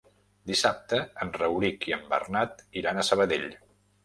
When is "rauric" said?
1.41-1.85